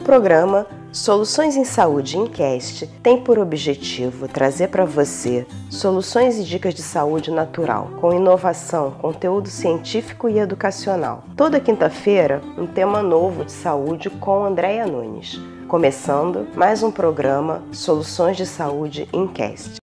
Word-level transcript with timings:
programa 0.00 0.66
Soluções 0.92 1.54
em 1.54 1.64
Saúde 1.64 2.18
Incast 2.18 2.86
tem 3.00 3.22
por 3.22 3.38
objetivo 3.38 4.26
trazer 4.26 4.68
para 4.68 4.84
você 4.84 5.46
soluções 5.70 6.36
e 6.36 6.42
dicas 6.42 6.74
de 6.74 6.82
saúde 6.82 7.30
natural, 7.30 7.92
com 8.00 8.12
inovação, 8.12 8.90
conteúdo 8.90 9.48
científico 9.48 10.28
e 10.28 10.38
educacional. 10.38 11.22
Toda 11.36 11.60
quinta-feira, 11.60 12.42
um 12.58 12.66
tema 12.66 13.02
novo 13.02 13.44
de 13.44 13.52
saúde 13.52 14.10
com 14.10 14.44
Andréia 14.44 14.84
Nunes. 14.84 15.38
Começando 15.68 16.48
mais 16.56 16.82
um 16.82 16.90
programa 16.90 17.62
Soluções 17.70 18.36
de 18.36 18.46
Saúde 18.46 19.08
Incast. 19.12 19.76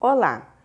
Olá! 0.00 0.57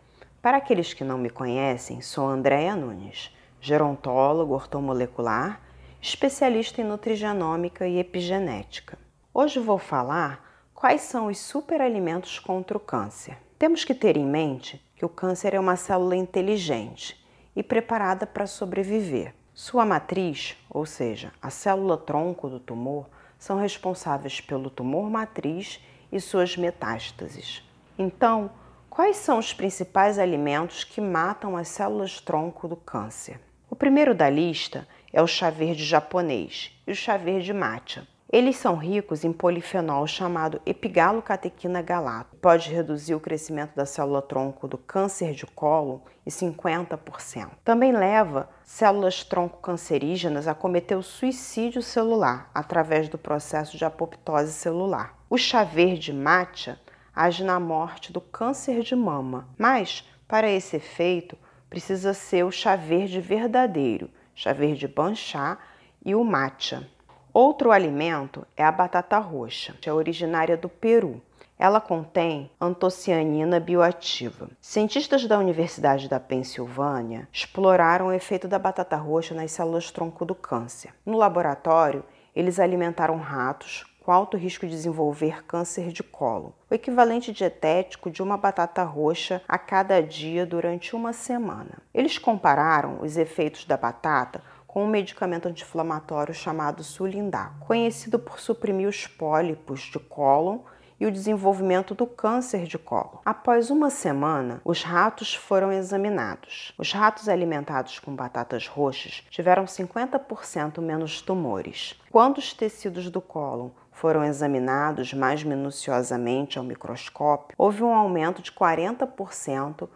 Para 0.43 0.57
aqueles 0.57 0.93
que 0.93 1.05
não 1.05 1.17
me 1.17 1.29
conhecem, 1.29 2.01
sou 2.01 2.27
Andréa 2.27 2.75
Nunes, 2.75 3.33
gerontólogo 3.61 4.53
ortomolecular, 4.53 5.61
especialista 6.01 6.81
em 6.81 6.83
nutrigenômica 6.83 7.87
e 7.87 7.97
epigenética. 7.97 8.99
Hoje 9.33 9.57
vou 9.57 9.77
falar 9.77 10.67
quais 10.73 10.99
são 10.99 11.27
os 11.27 11.39
superalimentos 11.39 12.39
contra 12.39 12.75
o 12.75 12.79
câncer. 12.81 13.37
Temos 13.57 13.85
que 13.85 13.95
ter 13.95 14.17
em 14.17 14.25
mente 14.25 14.85
que 14.97 15.05
o 15.05 15.09
câncer 15.09 15.53
é 15.53 15.59
uma 15.61 15.77
célula 15.77 16.17
inteligente 16.17 17.25
e 17.55 17.63
preparada 17.63 18.27
para 18.27 18.45
sobreviver. 18.45 19.33
Sua 19.53 19.85
matriz, 19.85 20.57
ou 20.69 20.85
seja, 20.85 21.31
a 21.41 21.49
célula 21.49 21.97
tronco 21.97 22.49
do 22.49 22.59
tumor, 22.59 23.07
são 23.39 23.57
responsáveis 23.57 24.41
pelo 24.41 24.69
tumor 24.69 25.09
matriz 25.09 25.79
e 26.11 26.19
suas 26.19 26.57
metástases. 26.57 27.63
Então, 27.97 28.51
Quais 28.95 29.17
são 29.17 29.39
os 29.39 29.51
principais 29.51 30.19
alimentos 30.19 30.83
que 30.83 31.01
matam 31.01 31.57
as 31.57 31.67
células 31.67 32.21
tronco 32.21 32.67
do 32.67 32.75
câncer? 32.75 33.39
O 33.67 33.75
primeiro 33.75 34.13
da 34.13 34.29
lista 34.29 34.87
é 35.11 35.19
o 35.19 35.25
chá 35.25 35.49
verde 35.49 35.83
japonês 35.83 36.71
e 36.85 36.91
o 36.91 36.95
chá 36.95 37.17
verde 37.17 37.51
matcha. 37.51 38.07
Eles 38.31 38.55
são 38.55 38.75
ricos 38.75 39.23
em 39.23 39.33
polifenol 39.33 40.05
chamado 40.05 40.61
epigalocatequina 40.63 41.81
galato. 41.81 42.35
Pode 42.35 42.71
reduzir 42.71 43.15
o 43.15 43.19
crescimento 43.19 43.75
da 43.75 43.87
célula 43.87 44.21
tronco 44.21 44.67
do 44.67 44.77
câncer 44.77 45.33
de 45.33 45.47
colo 45.47 46.03
em 46.23 46.29
50%. 46.29 47.49
Também 47.63 47.91
leva 47.91 48.47
células 48.63 49.23
tronco 49.23 49.59
cancerígenas 49.59 50.47
a 50.47 50.53
cometer 50.53 50.95
o 50.95 51.01
suicídio 51.01 51.81
celular 51.81 52.51
através 52.53 53.09
do 53.09 53.17
processo 53.17 53.75
de 53.75 53.85
apoptose 53.85 54.53
celular. 54.53 55.17
O 55.31 55.37
chá 55.37 55.63
verde 55.63 56.13
matcha 56.13 56.79
age 57.15 57.43
na 57.43 57.59
morte 57.59 58.11
do 58.11 58.19
câncer 58.19 58.81
de 58.81 58.95
mama, 58.95 59.47
mas 59.57 60.07
para 60.27 60.49
esse 60.49 60.77
efeito 60.77 61.37
precisa 61.69 62.13
ser 62.13 62.43
o 62.43 62.51
chá 62.51 62.75
verde 62.75 63.19
verdadeiro, 63.19 64.09
chá 64.33 64.53
verde 64.53 64.87
banchá 64.87 65.57
e 66.03 66.15
o 66.15 66.23
matcha. 66.23 66.87
Outro 67.33 67.71
alimento 67.71 68.45
é 68.55 68.63
a 68.63 68.71
batata 68.71 69.17
roxa, 69.17 69.73
que 69.81 69.89
é 69.89 69.93
originária 69.93 70.55
do 70.55 70.69
Peru. 70.69 71.21
Ela 71.57 71.81
contém 71.81 72.51
antocianina 72.59 73.59
bioativa. 73.59 74.49
Cientistas 74.61 75.25
da 75.25 75.39
Universidade 75.39 76.09
da 76.09 76.19
Pensilvânia 76.19 77.27
exploraram 77.31 78.07
o 78.07 78.13
efeito 78.13 78.47
da 78.47 78.59
batata 78.59 78.95
roxa 78.97 79.33
nas 79.33 79.51
células 79.51 79.89
tronco 79.89 80.25
do 80.25 80.35
câncer. 80.35 80.93
No 81.05 81.17
laboratório, 81.17 82.03
eles 82.35 82.59
alimentaram 82.59 83.17
ratos 83.17 83.85
com 84.03 84.11
alto 84.11 84.35
risco 84.35 84.67
de 84.67 84.73
desenvolver 84.73 85.45
câncer 85.45 85.93
de 85.93 86.03
colo, 86.03 86.53
o 86.69 86.73
equivalente 86.73 87.31
dietético 87.31 88.11
de 88.11 88.21
uma 88.21 88.35
batata 88.35 88.83
roxa 88.83 89.41
a 89.47 89.57
cada 89.57 90.01
dia 90.01 90.45
durante 90.45 90.93
uma 90.93 91.13
semana. 91.13 91.79
Eles 91.93 92.17
compararam 92.17 92.99
os 93.01 93.15
efeitos 93.15 93.63
da 93.63 93.77
batata 93.77 94.43
com 94.67 94.83
um 94.83 94.89
medicamento 94.89 95.47
anti-inflamatório 95.47 96.33
chamado 96.33 96.83
Sulindá, 96.83 97.53
conhecido 97.61 98.19
por 98.19 98.39
suprimir 98.39 98.89
os 98.89 99.07
pólipos 99.07 99.81
de 99.81 99.99
cólon 99.99 100.59
e 100.99 101.05
o 101.05 101.11
desenvolvimento 101.11 101.93
do 101.93 102.05
câncer 102.05 102.65
de 102.65 102.77
colo. 102.77 103.21
Após 103.25 103.69
uma 103.69 103.89
semana, 103.89 104.61
os 104.63 104.83
ratos 104.83 105.33
foram 105.33 105.71
examinados. 105.71 106.73
Os 106.77 106.91
ratos 106.91 107.27
alimentados 107.27 107.99
com 107.99 108.15
batatas 108.15 108.67
roxas 108.67 109.23
tiveram 109.29 109.65
50% 109.65 110.81
menos 110.81 111.21
tumores. 111.21 111.99
Quando 112.11 112.37
os 112.37 112.53
tecidos 112.53 113.09
do 113.09 113.21
cólon 113.21 113.69
foram 113.91 114.23
examinados 114.23 115.13
mais 115.13 115.43
minuciosamente 115.43 116.57
ao 116.57 116.63
microscópio, 116.63 117.55
houve 117.57 117.83
um 117.83 117.93
aumento 117.93 118.41
de 118.41 118.51
40% 118.51 119.87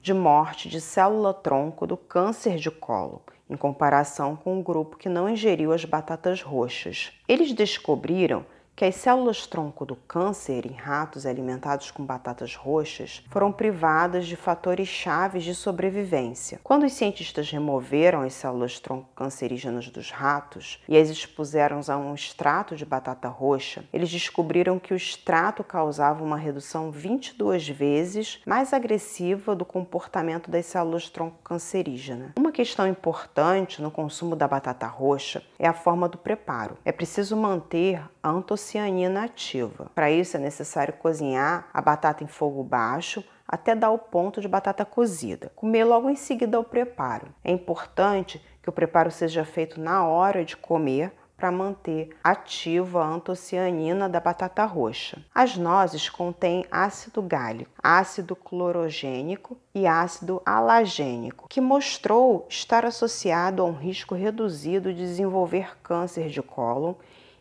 de 0.00 0.14
morte 0.14 0.68
de 0.68 0.80
célula-tronco 0.80 1.86
do 1.86 1.96
câncer 1.96 2.58
de 2.58 2.70
colo, 2.70 3.22
em 3.50 3.56
comparação 3.56 4.36
com 4.36 4.58
o 4.58 4.62
grupo 4.62 4.96
que 4.96 5.08
não 5.08 5.28
ingeriu 5.28 5.72
as 5.72 5.84
batatas 5.84 6.42
roxas. 6.42 7.12
Eles 7.26 7.52
descobriram 7.52 8.46
que 8.76 8.84
as 8.84 8.94
células-tronco 8.96 9.86
do 9.86 9.96
câncer 9.96 10.66
em 10.66 10.74
ratos 10.74 11.24
alimentados 11.24 11.90
com 11.90 12.04
batatas 12.04 12.54
roxas 12.54 13.24
foram 13.30 13.50
privadas 13.50 14.26
de 14.26 14.36
fatores 14.36 14.86
chaves 14.86 15.44
de 15.44 15.54
sobrevivência. 15.54 16.60
Quando 16.62 16.84
os 16.84 16.92
cientistas 16.92 17.50
removeram 17.50 18.20
as 18.20 18.34
células-tronco 18.34 19.08
cancerígenas 19.16 19.88
dos 19.88 20.10
ratos 20.10 20.82
e 20.86 20.94
as 20.94 21.08
expuseram 21.08 21.80
a 21.88 21.96
um 21.96 22.14
extrato 22.14 22.76
de 22.76 22.84
batata 22.84 23.28
roxa, 23.28 23.82
eles 23.90 24.10
descobriram 24.10 24.78
que 24.78 24.92
o 24.92 24.96
extrato 24.96 25.64
causava 25.64 26.22
uma 26.22 26.36
redução 26.36 26.90
22 26.90 27.68
vezes 27.70 28.42
mais 28.44 28.74
agressiva 28.74 29.56
do 29.56 29.64
comportamento 29.64 30.50
das 30.50 30.66
células-tronco 30.66 31.38
cancerígenas. 31.42 32.32
Uma 32.36 32.52
questão 32.52 32.86
importante 32.86 33.80
no 33.80 33.90
consumo 33.90 34.36
da 34.36 34.46
batata 34.46 34.86
roxa 34.86 35.42
é 35.58 35.66
a 35.66 35.72
forma 35.72 36.06
do 36.10 36.18
preparo. 36.18 36.76
É 36.84 36.92
preciso 36.92 37.34
manter 37.36 38.02
antocianina 38.28 39.24
ativa. 39.24 39.90
Para 39.94 40.10
isso 40.10 40.36
é 40.36 40.40
necessário 40.40 40.94
cozinhar 40.94 41.68
a 41.72 41.80
batata 41.80 42.24
em 42.24 42.26
fogo 42.26 42.62
baixo 42.62 43.24
até 43.46 43.74
dar 43.74 43.90
o 43.90 43.98
ponto 43.98 44.40
de 44.40 44.48
batata 44.48 44.84
cozida. 44.84 45.52
Comer 45.54 45.84
logo 45.84 46.10
em 46.10 46.16
seguida 46.16 46.58
o 46.58 46.64
preparo. 46.64 47.28
É 47.44 47.52
importante 47.52 48.42
que 48.62 48.68
o 48.68 48.72
preparo 48.72 49.10
seja 49.10 49.44
feito 49.44 49.80
na 49.80 50.04
hora 50.04 50.44
de 50.44 50.56
comer 50.56 51.12
para 51.36 51.52
manter 51.52 52.16
ativa 52.24 53.04
a 53.04 53.08
antocianina 53.08 54.08
da 54.08 54.18
batata 54.18 54.64
roxa. 54.64 55.22
As 55.34 55.56
nozes 55.56 56.08
contêm 56.08 56.64
ácido 56.70 57.20
gálico, 57.20 57.70
ácido 57.82 58.34
clorogênico 58.34 59.56
e 59.74 59.86
ácido 59.86 60.40
halagênico, 60.46 61.46
que 61.48 61.60
mostrou 61.60 62.46
estar 62.48 62.86
associado 62.86 63.62
a 63.62 63.66
um 63.66 63.74
risco 63.74 64.14
reduzido 64.14 64.92
de 64.92 65.00
desenvolver 65.00 65.76
câncer 65.82 66.28
de 66.28 66.40
cólon 66.40 66.94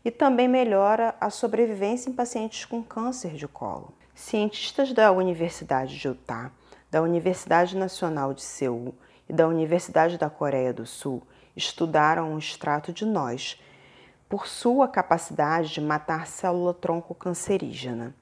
e 0.05 0.11
também 0.11 0.47
melhora 0.47 1.16
a 1.19 1.31
sobrevivência 1.31 2.11
em 2.11 2.13
pacientes 2.13 2.63
com 2.63 2.83
câncer 2.83 3.31
de 3.33 3.47
colo. 3.47 3.91
Cientistas 4.13 4.93
da 4.93 5.11
Universidade 5.11 5.97
de 5.97 6.07
Utah, 6.07 6.51
da 6.91 7.01
Universidade 7.01 7.75
Nacional 7.75 8.31
de 8.31 8.43
Seul 8.43 8.93
e 9.27 9.33
da 9.33 9.47
Universidade 9.47 10.19
da 10.19 10.29
Coreia 10.29 10.71
do 10.71 10.85
Sul 10.85 11.23
estudaram 11.55 12.33
um 12.33 12.38
extrato 12.38 12.93
de 12.93 13.03
nós 13.03 13.59
por 14.29 14.45
sua 14.47 14.88
capacidade 14.88 15.73
de 15.73 15.81
matar 15.81 16.27
célula-tronco 16.27 17.16
cancerígena. 17.16 18.16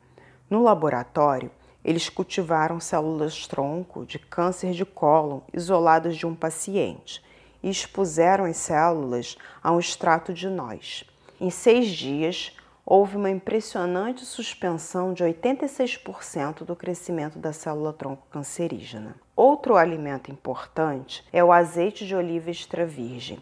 No 0.49 0.63
laboratório, 0.63 1.51
eles 1.83 2.07
cultivaram 2.07 2.79
células-tronco 2.79 4.05
de 4.05 4.19
câncer 4.19 4.71
de 4.71 4.85
cólon 4.85 5.41
isoladas 5.53 6.15
de 6.15 6.25
um 6.25 6.33
paciente 6.33 7.21
e 7.61 7.69
expuseram 7.69 8.45
as 8.45 8.55
células 8.55 9.37
a 9.61 9.71
um 9.71 9.79
extrato 9.79 10.33
de 10.33 10.47
nós. 10.47 11.05
Em 11.43 11.49
seis 11.49 11.89
dias, 11.89 12.55
houve 12.85 13.17
uma 13.17 13.29
impressionante 13.29 14.23
suspensão 14.23 15.13
de 15.13 15.25
86% 15.25 16.63
do 16.63 16.73
crescimento 16.73 17.37
da 17.37 17.51
célula-tronco 17.51 18.25
cancerígena. 18.31 19.17
Outro 19.35 19.75
alimento 19.75 20.31
importante 20.31 21.21
é 21.33 21.43
o 21.43 21.51
azeite 21.51 22.07
de 22.07 22.15
oliva 22.15 22.49
extra 22.49 22.85
virgem. 22.85 23.39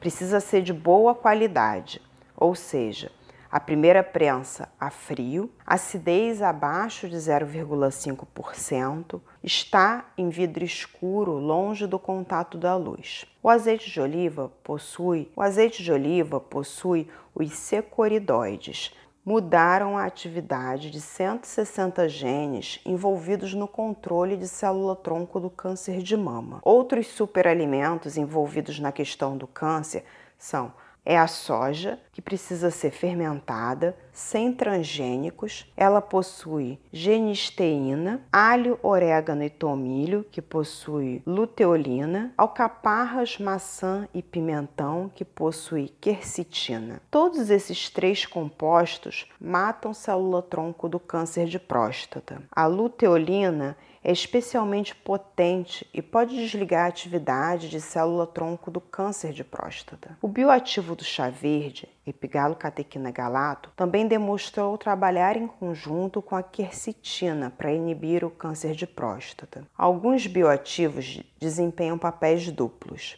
Precisa 0.00 0.40
ser 0.40 0.62
de 0.62 0.72
boa 0.72 1.14
qualidade, 1.14 2.02
ou 2.36 2.56
seja, 2.56 3.12
a 3.54 3.60
primeira 3.60 4.02
prensa 4.02 4.68
a 4.80 4.90
frio, 4.90 5.48
acidez 5.64 6.42
abaixo 6.42 7.08
de 7.08 7.14
0,5%, 7.14 9.20
está 9.44 10.06
em 10.18 10.28
vidro 10.28 10.64
escuro, 10.64 11.34
longe 11.34 11.86
do 11.86 11.96
contato 11.96 12.58
da 12.58 12.74
luz. 12.74 13.24
O 13.40 13.48
azeite 13.48 13.92
de 13.92 14.00
oliva 14.00 14.50
possui, 14.64 15.30
o 15.36 15.40
azeite 15.40 15.84
de 15.84 15.92
oliva 15.92 16.40
possui 16.40 17.08
os 17.32 17.52
secoridoides, 17.52 18.92
mudaram 19.24 19.96
a 19.96 20.04
atividade 20.04 20.90
de 20.90 21.00
160 21.00 22.08
genes 22.08 22.80
envolvidos 22.84 23.54
no 23.54 23.68
controle 23.68 24.36
de 24.36 24.48
célula-tronco 24.48 25.38
do 25.38 25.48
câncer 25.48 26.02
de 26.02 26.16
mama. 26.16 26.58
Outros 26.64 27.06
superalimentos 27.06 28.16
envolvidos 28.16 28.80
na 28.80 28.90
questão 28.90 29.36
do 29.36 29.46
câncer 29.46 30.04
são 30.36 30.72
é 31.04 31.18
a 31.18 31.26
soja, 31.26 31.98
que 32.12 32.22
precisa 32.22 32.70
ser 32.70 32.90
fermentada, 32.90 33.96
sem 34.12 34.52
transgênicos. 34.52 35.70
Ela 35.76 36.00
possui 36.00 36.78
genisteína, 36.92 38.22
alho, 38.32 38.78
orégano 38.82 39.42
e 39.42 39.50
tomilho, 39.50 40.24
que 40.30 40.40
possui 40.40 41.22
luteolina, 41.26 42.32
alcaparras, 42.38 43.38
maçã 43.38 44.08
e 44.14 44.22
pimentão, 44.22 45.10
que 45.14 45.24
possui 45.24 45.92
quercetina. 46.00 47.02
Todos 47.10 47.50
esses 47.50 47.90
três 47.90 48.24
compostos 48.24 49.28
matam 49.40 49.92
célula-tronco 49.92 50.88
do 50.88 50.98
câncer 50.98 51.46
de 51.46 51.58
próstata. 51.58 52.42
A 52.50 52.66
luteolina 52.66 53.76
é 54.04 54.12
especialmente 54.12 54.94
potente 54.94 55.88
e 55.94 56.02
pode 56.02 56.36
desligar 56.36 56.84
a 56.84 56.88
atividade 56.88 57.70
de 57.70 57.80
célula-tronco 57.80 58.70
do 58.70 58.78
câncer 58.78 59.32
de 59.32 59.42
próstata. 59.42 60.18
O 60.20 60.28
bioativo 60.28 60.94
do 60.94 61.02
chá 61.02 61.30
verde, 61.30 61.88
epigalocatequina 62.06 63.10
galato, 63.10 63.72
também 63.74 64.06
demonstrou 64.06 64.76
trabalhar 64.76 65.38
em 65.38 65.46
conjunto 65.46 66.20
com 66.20 66.36
a 66.36 66.42
quercetina 66.42 67.50
para 67.50 67.72
inibir 67.72 68.22
o 68.26 68.30
câncer 68.30 68.74
de 68.74 68.86
próstata. 68.86 69.66
Alguns 69.74 70.26
bioativos 70.26 71.22
desempenham 71.40 71.96
papéis 71.96 72.50
duplos. 72.50 73.16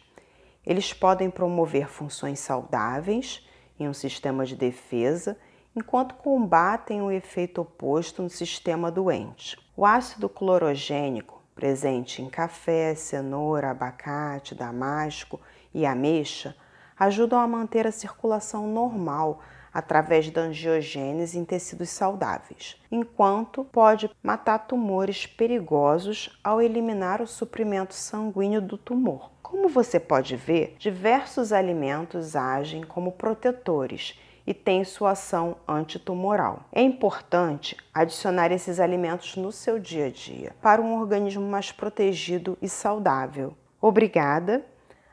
Eles 0.65 0.93
podem 0.93 1.29
promover 1.29 1.89
funções 1.89 2.39
saudáveis 2.39 3.45
em 3.77 3.89
um 3.89 3.93
sistema 3.93 4.45
de 4.45 4.55
defesa 4.55 5.37
enquanto 5.75 6.15
combatem 6.15 7.01
o 7.01 7.11
efeito 7.11 7.61
oposto 7.61 8.23
no 8.23 8.29
sistema 8.29 8.89
doente. 8.89 9.66
O 9.79 9.85
ácido 9.85 10.27
clorogênico, 10.27 11.39
presente 11.53 12.19
em 12.19 12.27
café, 12.27 12.95
cenoura, 12.95 13.69
abacate, 13.69 14.55
damasco 14.55 15.39
e 15.71 15.85
ameixa, 15.85 16.55
ajudam 16.97 17.39
a 17.39 17.47
manter 17.47 17.85
a 17.85 17.91
circulação 17.91 18.65
normal 18.65 19.39
através 19.71 20.31
da 20.31 20.41
angiogênese 20.41 21.37
em 21.37 21.45
tecidos 21.45 21.91
saudáveis, 21.91 22.81
enquanto 22.91 23.63
pode 23.65 24.09
matar 24.23 24.65
tumores 24.65 25.27
perigosos 25.27 26.39
ao 26.43 26.59
eliminar 26.59 27.21
o 27.21 27.27
suprimento 27.27 27.93
sanguíneo 27.93 28.59
do 28.59 28.79
tumor. 28.79 29.29
Como 29.43 29.69
você 29.69 29.99
pode 29.99 30.35
ver, 30.35 30.75
diversos 30.79 31.53
alimentos 31.53 32.35
agem 32.35 32.81
como 32.81 33.11
protetores 33.11 34.19
e 34.47 34.53
tem 34.53 34.85
sua 34.85 35.11
ação 35.11 35.57
antitumoral. 35.67 36.61
É 36.71 36.81
importante 36.81 37.75
adicionar 37.93 38.49
esses 38.49 38.79
alimentos 38.79 39.35
no 39.35 39.51
seu 39.51 39.77
dia 39.77 40.05
a 40.05 40.09
dia 40.09 40.55
para 40.61 40.81
um 40.81 40.97
organismo 40.97 41.45
mais 41.45 41.73
protegido 41.73 42.57
e 42.61 42.69
saudável. 42.69 43.53
Obrigada, 43.81 44.65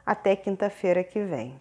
até 0.07 0.37
quinta-feira 0.37 1.03
que 1.03 1.21
vem. 1.21 1.61